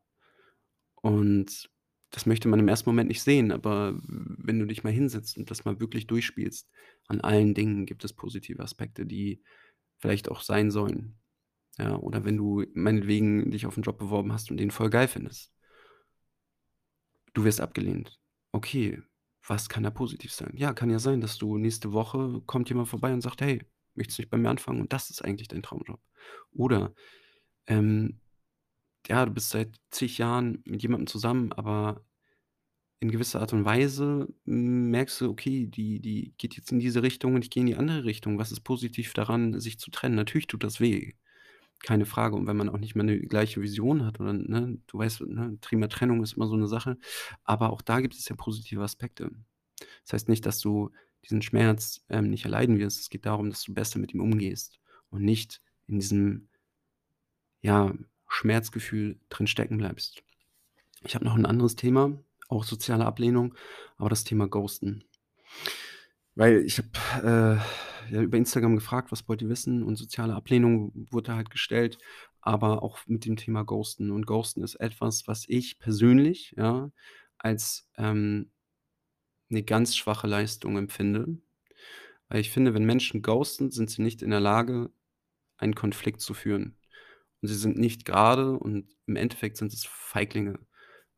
Und 0.96 1.70
das 2.12 2.26
möchte 2.26 2.50
man 2.50 2.60
im 2.60 2.68
ersten 2.68 2.90
Moment 2.90 3.08
nicht 3.08 3.22
sehen, 3.22 3.54
aber 3.54 3.98
wenn 4.04 4.60
du 4.60 4.66
dich 4.66 4.84
mal 4.84 4.92
hinsetzt 4.92 5.38
und 5.38 5.50
das 5.50 5.64
mal 5.64 5.80
wirklich 5.80 6.06
durchspielst, 6.06 6.70
an 7.08 7.22
allen 7.22 7.54
Dingen 7.54 7.86
gibt 7.86 8.04
es 8.04 8.12
positive 8.12 8.62
Aspekte, 8.62 9.06
die 9.06 9.42
vielleicht 10.00 10.30
auch 10.32 10.42
sein 10.42 10.72
sollen. 10.72 11.20
Ja, 11.80 11.98
oder 11.98 12.26
wenn 12.26 12.38
du 12.38 12.66
meinetwegen 12.76 13.52
dich 13.52 13.66
auf 13.68 13.78
'n 13.78 13.84
Job 13.84 14.00
beworben 14.00 14.34
hast 14.34 14.52
und 14.52 14.58
den 14.58 14.72
voll 14.72 14.90
geil 14.92 15.08
findest. 15.10 15.52
Du 17.34 17.44
wirst 17.44 17.62
abgelehnt. 17.62 18.20
Okay, 18.52 19.02
was 19.48 19.70
kann 19.70 19.84
da 19.84 19.92
positiv 19.92 20.32
sein? 20.34 20.54
Ja, 20.56 20.74
kann 20.74 20.90
ja 20.90 21.00
sein, 21.00 21.22
dass 21.22 21.38
du 21.38 21.58
nächste 21.58 21.92
Woche 21.92 22.42
kommt 22.46 22.70
jemand 22.70 22.88
vorbei 22.88 23.14
und 23.14 23.22
sagt: 23.22 23.42
„Hey, 23.42 23.62
möchtest 23.94 24.20
du 24.20 24.22
nicht 24.24 24.30
bei 24.32 24.38
mir 24.38 24.50
anfangen?“ 24.50 24.82
Und 24.82 24.94
das 24.94 25.10
ist 25.10 25.24
eigentlich 25.24 25.48
dein 25.50 25.62
Traumjob. 25.64 26.00
Oder, 26.52 26.94
ähm, 27.68 28.22
ja, 29.08 29.26
du 29.26 29.34
bist 29.34 29.52
seit 29.52 29.78
zig 29.92 30.18
Jahren 30.20 30.64
mit 30.66 30.84
jemandem 30.84 31.08
zusammen, 31.08 31.54
aber 31.54 32.06
in 33.00 33.12
gewisser 33.12 33.42
Art 33.42 33.54
und 33.54 33.66
Weise 33.66 34.28
merkst 34.46 35.22
du: 35.22 35.30
„Okay, 35.30 35.68
die 35.68 36.00
die 36.02 36.34
geht 36.38 36.56
jetzt 36.58 36.72
in 36.72 36.80
diese 36.80 37.04
Richtung 37.04 37.36
und 37.36 37.44
ich 37.44 37.50
gehe 37.52 37.62
in 37.62 37.68
die 37.68 37.76
andere 37.76 38.06
Richtung.“ 38.06 38.38
Was 38.40 38.52
ist 38.52 38.62
positiv 38.62 39.14
daran, 39.14 39.60
sich 39.60 39.80
zu 39.80 39.92
trennen? 39.92 40.16
Natürlich 40.16 40.48
tut 40.48 40.64
das 40.64 40.80
weh, 40.82 41.14
keine 41.84 42.06
Frage. 42.06 42.36
Und 42.38 42.48
wenn 42.48 42.58
man 42.58 42.70
auch 42.70 42.80
nicht 42.80 42.96
mehr 42.96 43.06
'ne 43.06 43.20
gleiche 43.22 43.62
Vision 43.62 44.06
hat 44.06 44.20
oder 44.22 44.34
ne, 44.34 44.80
du 44.88 44.98
weißt, 45.00 45.22
ne, 45.24 45.58
Thema 45.62 45.90
Trennung 45.90 46.24
ist 46.24 46.34
immer 46.36 46.48
so 46.48 46.56
'ne 46.58 46.68
Sache, 46.68 46.98
aber 47.46 47.72
auch 47.74 47.82
da 47.84 48.02
gibt 48.02 48.16
es 48.16 48.30
ja 48.30 48.36
positive 48.38 48.84
Aspekte. 48.84 49.32
Das 50.06 50.14
heißt 50.14 50.30
nicht, 50.30 50.46
dass 50.48 50.60
du 50.62 50.92
diesen 51.26 51.42
Schmerz, 51.44 52.04
ähm, 52.10 52.30
nicht 52.32 52.46
erleiden 52.46 52.80
wirst. 52.80 53.02
Es 53.02 53.10
geht 53.12 53.26
darum, 53.28 53.50
dass 53.52 53.64
du 53.64 53.74
besser 53.76 54.00
mit 54.00 54.14
ihm 54.16 54.22
umgehst 54.22 54.80
und 55.12 55.24
nicht 55.24 55.62
in 55.88 56.00
diesem 56.00 56.48
ja, 57.64 57.94
Schmerzgefühl 58.28 59.20
drin 59.30 59.48
stecken 59.48 59.78
bleibst. 59.78 60.24
Ich 61.04 61.16
habe 61.16 61.26
noch 61.26 61.36
'n 61.38 61.48
anderes 61.48 61.78
Thema, 61.78 62.20
auch 62.50 62.64
soziale 62.64 63.06
Ablehnung, 63.06 63.56
aber 63.98 64.10
das 64.10 64.24
Thema 64.24 64.48
Ghosten. 64.48 65.04
Weil 66.36 66.64
ich 66.66 66.78
habe, 66.80 67.60
äh, 68.12 68.14
ja, 68.14 68.22
über 68.22 68.38
Instagram 68.38 68.76
gefragt: 68.76 69.12
„Was 69.12 69.28
wollt 69.28 69.42
ihr 69.42 69.50
wissen?“ 69.50 69.84
Und 69.84 69.96
soziale 69.96 70.36
Ablehnung 70.36 70.92
wurde 71.12 71.34
halt 71.36 71.50
gestellt, 71.50 71.98
aber 72.42 72.84
auch 72.84 73.00
mit 73.08 73.26
dem 73.26 73.38
Thema 73.38 73.64
Ghosten. 73.64 74.12
Und 74.12 74.26
Ghosten 74.28 74.62
ist 74.64 74.76
etwas, 74.76 75.28
was 75.28 75.46
ich 75.48 75.80
persönlich, 75.80 76.54
ja, 76.58 76.92
als, 77.38 77.90
ähm, 77.98 78.52
'ne 79.50 79.64
ganz 79.64 79.96
schwache 79.96 80.28
Leistung 80.28 80.78
empfinde. 80.78 81.38
Weil 82.30 82.42
ich 82.42 82.52
finde, 82.52 82.74
wenn 82.74 82.86
Menschen 82.86 83.22
ghosten, 83.22 83.72
sind 83.72 83.90
sie 83.92 84.02
nicht 84.04 84.22
in 84.24 84.32
der 84.32 84.40
Lage, 84.42 84.92
einen 85.58 85.76
Konflikt 85.76 86.22
zu 86.22 86.34
führen. 86.36 86.78
Und 87.42 87.50
sie 87.50 87.56
sind 87.56 87.78
nicht 87.80 88.06
grade 88.06 88.54
und 88.60 88.90
im 89.08 89.16
Endeffekt 89.18 89.58
sind 89.58 89.74
es 89.74 89.86
Feiglinge, 89.86 90.60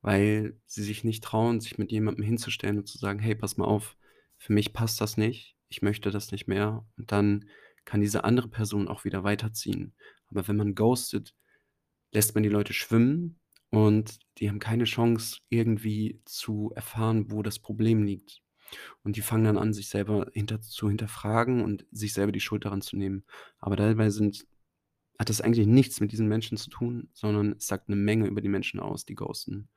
weil 0.01 0.59
sie 0.65 0.83
sich 0.83 1.03
nicht 1.03 1.23
trauen, 1.23 1.59
sich 1.61 1.77
mit 1.77 1.91
jemandem 1.91 2.23
hinzustellen 2.25 2.79
und 2.79 2.87
zu 2.87 2.97
sagen: 2.97 3.19
„Hey, 3.19 3.35
pass 3.35 3.57
mal 3.57 3.65
auf, 3.65 3.97
für 4.37 4.53
mich 4.53 4.73
passt 4.73 5.01
das 5.01 5.17
nicht. 5.17 5.57
Ich 5.69 5.81
möchte 5.81 6.11
das 6.11 6.31
nicht 6.31 6.47
mehr.“ 6.47 6.85
Und 6.97 7.11
dann 7.11 7.45
kann 7.85 8.01
diese 8.01 8.23
andere 8.23 8.49
Person 8.49 8.87
auch 8.87 9.05
wieder 9.05 9.23
weiterziehen. 9.23 9.95
Aber 10.29 10.47
wenn 10.47 10.57
man 10.57 10.75
ghostet, 10.75 11.33
lässt 12.11 12.35
man 12.35 12.43
die 12.43 12.49
Leute 12.49 12.73
schwimmen 12.73 13.39
und 13.69 14.19
die 14.37 14.49
haben 14.49 14.59
keine 14.59 14.85
Chance, 14.85 15.39
irgendwie 15.49 16.21
zu 16.25 16.71
erfahren, 16.75 17.31
wo 17.31 17.43
das 17.43 17.59
Problem 17.59 18.03
liegt. 18.03 18.41
Und 19.03 19.17
die 19.17 19.21
fangen 19.21 19.45
dann 19.45 19.57
an, 19.57 19.73
sich 19.73 19.89
selber 19.89 20.29
hinter 20.33 20.61
zu 20.61 20.89
hinterfragen 20.89 21.63
und 21.63 21.85
sich 21.91 22.13
selber 22.13 22.31
die 22.31 22.41
Schuld 22.41 22.65
daran 22.65 22.81
zu 22.81 22.97
nehmen. 22.97 23.25
Aber 23.59 23.75
dabei 23.75 24.09
sind 24.09 24.45
hat 25.19 25.29
das 25.29 25.41
eigentlich 25.41 25.67
nichts 25.67 25.99
mit 26.01 26.11
diesen 26.11 26.27
Menschen 26.27 26.57
zu 26.57 26.69
tun, 26.69 27.09
sondern 27.13 27.53
es 27.57 27.67
sagt 27.67 27.89
'ne 27.89 27.95
Menge 27.95 28.27
über 28.27 28.41
die 28.41 28.49
Menschen 28.49 28.79
aus, 28.79 29.05
die 29.05 29.15
ghosten. 29.15 29.69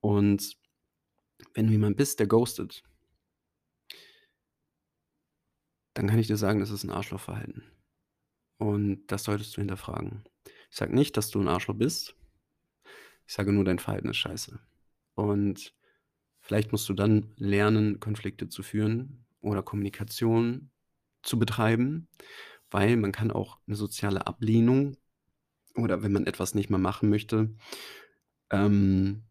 Und 0.00 0.56
wenn 1.54 1.66
du 1.66 1.72
jemand 1.72 1.96
bist, 1.96 2.20
der 2.20 2.26
ghostet 2.28 2.82
dann 5.96 6.08
kann 6.08 6.18
ich 6.18 6.26
dir 6.26 6.36
sagen, 6.36 6.60
das 6.60 6.70
ist 6.70 6.84
'n 6.84 6.90
Arschlochverhalten. 6.90 7.62
Und 8.58 9.06
das 9.08 9.24
solltest 9.24 9.56
du 9.56 9.62
hinterfragen. 9.62 10.24
Ich 10.70 10.76
sage 10.78 10.94
nicht, 10.94 11.16
dass 11.16 11.30
du 11.30 11.40
'n 11.40 11.48
Arschloch 11.48 11.76
bist. 11.76 12.14
Ich 13.28 13.34
sage 13.34 13.52
nur, 13.52 13.64
dein 13.64 13.78
Verhalten 13.78 14.08
ist 14.08 14.16
scheiße. 14.18 14.58
Und 15.14 15.74
vielleicht 16.40 16.72
musst 16.72 16.88
du 16.88 16.94
dann 16.94 17.32
lernen, 17.36 18.00
Konflikte 18.00 18.48
zu 18.48 18.62
führen 18.62 19.26
oder 19.40 19.62
Kommunikation 19.62 20.70
zu 21.22 21.38
betreiben, 21.38 22.08
weil 22.72 22.96
man 22.96 23.12
kann 23.12 23.30
auch 23.30 23.58
'ne 23.66 23.76
soziale 23.76 24.26
Ablehnung 24.26 24.96
oder 25.76 26.02
wenn 26.02 26.12
man 26.12 26.26
etwas 26.26 26.54
nicht 26.54 26.70
mehr 26.70 26.78
machen 26.80 27.10
möchte, 27.10 27.50
ähm 28.50 29.24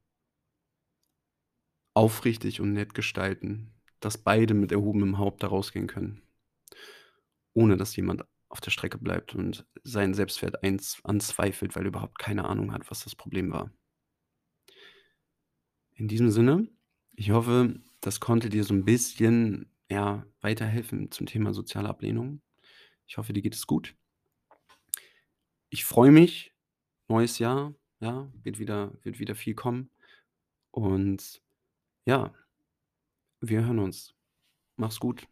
aufrichtig 1.98 2.62
und 2.62 2.71
nett 2.71 2.93
gestalten, 2.93 3.74
dass 4.00 4.17
beide 4.17 4.53
mit 4.53 4.71
erhobenem 4.71 5.17
Haupt 5.17 5.43
da 5.43 5.48
rausgehen 5.48 5.88
können. 5.88 6.21
Ohne 7.55 7.75
dass 7.77 7.95
jemand 7.95 8.24
auf 8.50 8.62
der 8.62 8.71
Strecke 8.71 8.98
bleibt 8.98 9.36
und 9.36 9.65
seinen 9.83 10.13
Selbstwert 10.13 10.63
eins 10.63 11.00
anzweifelt, 11.03 11.75
weil 11.75 11.83
er 11.83 11.89
überhaupt 11.89 12.19
keine 12.19 12.45
Ahnung 12.45 12.74
hat, 12.74 12.89
was 12.89 13.03
das 13.03 13.15
Problem 13.15 13.51
war. 13.51 13.71
In 15.98 16.07
diesem 16.07 16.29
Sinne, 16.31 16.67
ich 17.15 17.31
hoffe, 17.31 17.75
das 18.01 18.19
konnte 18.19 18.50
dir 18.50 18.63
so 18.63 18.74
'n 18.74 18.86
bisschen, 18.86 19.69
ja, 19.89 20.25
weiterhelfen 20.41 21.12
zum 21.12 21.27
Thema 21.27 21.53
soziale 21.53 21.89
Ablehnung. 21.89 22.41
Ich 23.12 23.18
hoffe, 23.18 23.34
dir 23.34 23.41
geht 23.41 23.56
es 23.56 23.68
gut. 23.68 23.94
Ich 25.68 25.84
freue 25.84 26.12
mich, 26.12 26.53
neues 27.10 27.39
Jahr, 27.39 27.75
ja, 28.00 28.32
wird 28.41 28.58
wieder 28.58 28.94
wird 29.03 29.20
wieder 29.20 29.36
viel 29.36 29.53
kommen. 29.53 29.89
Und 30.72 31.41
ja, 32.06 32.34
wir 33.41 33.65
hören 33.65 33.80
uns. 33.80 34.15
Mach's 34.77 34.98
gut. 34.98 35.27